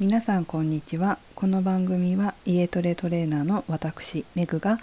[0.00, 1.18] 皆さんこんにちは。
[1.34, 4.78] この番組は家トレトレーナーの私メグが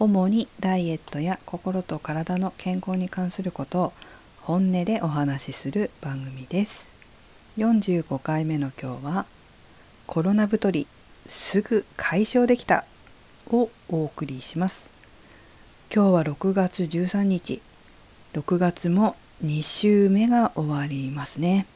[0.00, 3.92] 主にダイエットや心と体の健康に関することを
[4.40, 6.90] 本音でお話しする番組です。
[7.58, 9.26] 45回目の今日は
[10.08, 10.88] コロナ太り
[11.28, 12.84] すぐ解消できた
[13.52, 14.90] をお送りします。
[15.94, 17.62] 今日は6月13日。
[18.32, 19.14] 6月も
[19.44, 21.66] 2週目が終わりますね。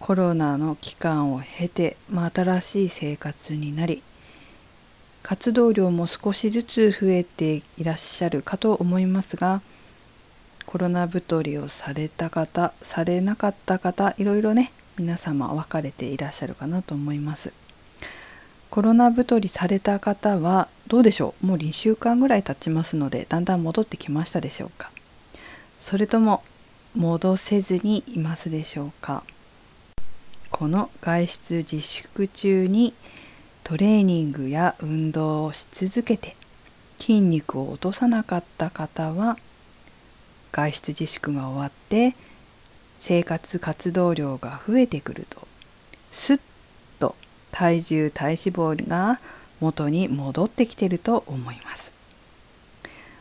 [0.00, 4.02] コロナの期間を経て、まあ、新しい生活になり
[5.22, 9.60] 活動量も少しずつ増えていらっしゃるかと思いますが
[10.64, 17.52] コロナ太りをされた方されなかった方いろいろね皆様分かれていらっしゃるかなと思います。
[18.68, 21.46] コロナ太りされた方はどうでしょう？
[21.46, 24.90] もう2週間ぐらい経ちますのでだんだん戻ってきましたでしょうか？
[25.80, 26.42] それとも
[26.94, 29.22] 戻せずにいますでしょうか？
[30.50, 32.94] この外出自粛中に
[33.64, 36.36] トレーニングや運動をし続けて
[36.98, 39.38] 筋肉を落とさなかった方は
[40.52, 42.16] 外出自粛が終わって
[42.98, 45.46] 生活活動量が増えてくると
[46.10, 46.40] すっ
[46.98, 47.14] と
[47.52, 49.20] 体重体脂肪が
[49.60, 51.92] 元に戻ってきてると思います。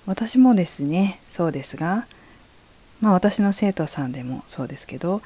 [0.05, 2.07] 私もですねそうですが
[3.01, 5.21] まあ私の生徒さんでもそうですけど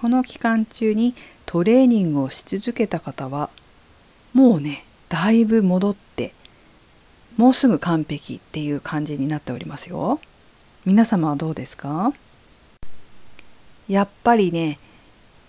[0.00, 3.50] この期間中にトレーニングをし続けた方は
[4.32, 6.32] もうねだいぶ戻って
[7.36, 10.18] もうすぐ完璧っていう感じになっておりますよ。
[10.86, 12.14] 皆様はどうですか？
[13.88, 14.78] やっぱりね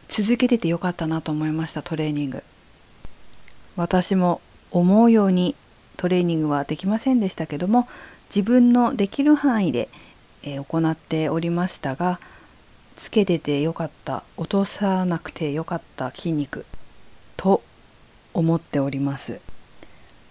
[0.10, 2.44] 続けててよかったなと思いましたトレーニング。
[3.78, 5.56] 私も思うように
[5.96, 7.88] トレーニングはできませんでしたけども
[8.30, 9.88] 自分のできる範囲で、
[10.44, 12.20] 行っておりましたが
[13.02, 14.22] つけててよかった。
[14.38, 16.68] 落とさなくてよかった筋肉。
[17.36, 17.64] と
[18.32, 19.42] 思っております。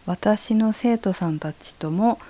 [0.07, 2.21] 私の生徒さんたちとも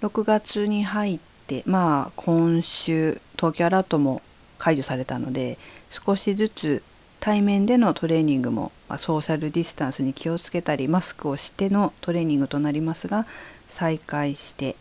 [0.00, 1.18] 6月に入っ
[1.48, 4.22] てまあ今週東京アラートも
[4.56, 5.58] 解除されたので
[5.90, 6.82] 少しずつ
[7.18, 13.26] 対面でのトレーニングもまソーシャルディスタンスに気をつけたりマスクをしてのトレーニングとなりますが
[13.68, 14.76] 再開して、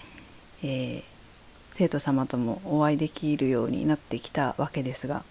[0.61, 1.16] えー
[1.77, 5.23] 生徒様ともお会いできるようになってきたわけですが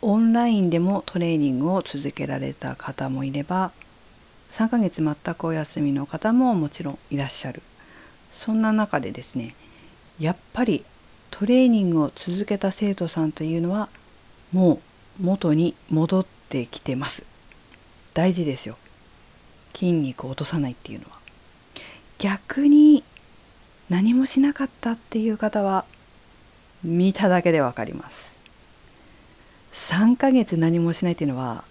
[0.00, 3.72] オンラインでもトレーニングを続けられた方もいれば
[4.52, 7.60] 3ヶ月全くお休みの方ももちろんいらっしゃる。
[8.32, 9.54] そんな中でですね
[10.18, 10.82] やっぱり
[11.30, 13.90] トレーニングを続けた生徒さんというのは
[14.50, 14.80] も
[15.20, 17.26] う元に戻ってきてます。
[18.14, 18.78] 大事ですよ。
[19.74, 21.18] 筋肉を落とさないっていうのは。
[22.18, 23.04] 逆に
[23.88, 25.84] 何もしなかったっていう方は
[26.82, 28.32] 見ただけでわかります。
[29.72, 31.64] 3ヶ月何もしないっていうのは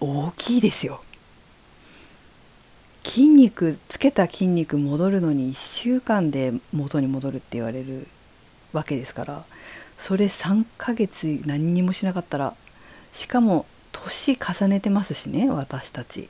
[0.00, 1.02] 大きいですよ。
[3.04, 8.06] 筋肉つけた筋肉戻るのに1週間で元に戻るって言われる
[8.72, 9.44] わけですから
[9.98, 12.54] それ3ヶ月何にもしなかったら
[13.12, 16.28] しかも年重ねてますしね私たち。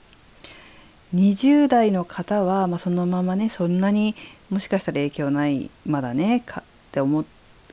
[1.15, 4.15] 20代の方は、まあ、そのままねそんなに
[4.51, 7.25] もしかしたら影響ないまだねかって思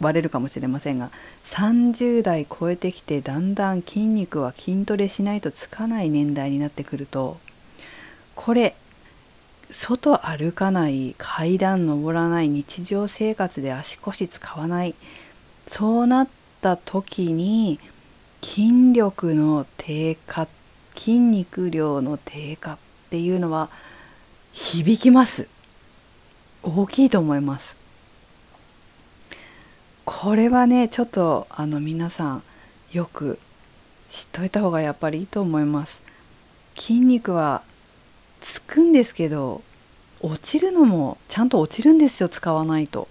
[0.02, 1.12] われるかもしれませんが
[1.46, 7.38] 30代超えてきてだんだん筋肉は筋トレしないとつかない年代になってくると
[8.36, 8.76] これ
[9.72, 14.96] 外歩かない階段登らない日常生活で足腰使わない
[15.68, 16.28] そうなっ
[16.62, 17.80] た時に
[18.42, 20.48] 筋力の低下
[20.96, 22.78] 筋肉量の低下
[23.10, 23.70] っていうのは
[24.54, 25.48] 響きます。
[26.62, 27.76] 大きいと思います。
[30.06, 32.44] これはねちょっとあの皆さん
[32.92, 33.40] よく
[34.10, 36.04] 知っといた方がやっぱりいいと思います。
[36.76, 37.64] 筋肉は
[38.42, 39.64] つくんですけど
[40.22, 43.08] 落ちるのもちゃんと落ちるんですよ使わないと。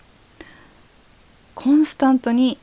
[1.57, 2.57] コンスタントに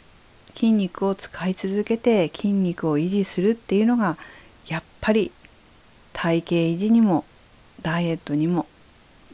[0.54, 4.18] 筋肉を使い続けて筋肉を維持するっていうのが
[4.68, 5.34] やっぱり
[6.16, 7.26] 体型維持にも
[7.82, 8.66] ダイエットにも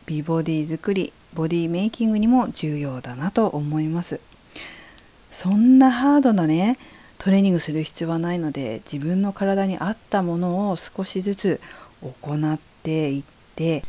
[0.07, 4.19] 美ボディ作りボディメイキングにも重要だなと思います
[5.31, 6.77] そんなハードなね
[7.19, 11.61] トレーニングする必要はないので自分の体に合ったものを少しずつ
[12.01, 13.23] 行っていっ
[13.55, 13.83] て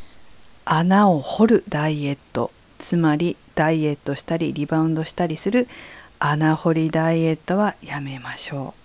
[0.65, 5.67] 穴を掘るダイエットつまりダイエットしたりリバウンドしたりする
[6.19, 8.82] 穴掘りダイエットはやめましょう。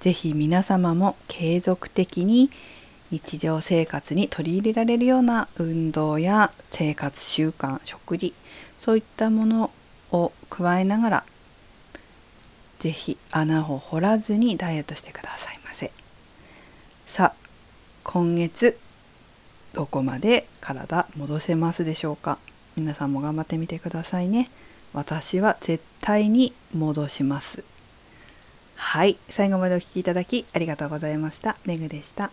[0.00, 2.50] ぜひ皆様も継続的に
[3.10, 8.34] 日常生活に取り入れられるような運動や生活習慣食事
[8.78, 9.70] そういったもの
[10.10, 11.24] を加えながら
[12.78, 15.92] 是非穴を掘らずにダイエットしてくださいませ。
[17.06, 17.48] さあ
[18.04, 18.78] 今月
[19.74, 22.38] どこまで体戻せますでしょうか？
[22.76, 24.48] 皆さんも頑張ってみてくださいね。
[24.94, 27.64] 私は絶対に戻します。
[28.82, 29.18] はい。
[29.28, 31.56] 最後までお聴きいただきありがとうございました。
[31.66, 32.30] めぐでした。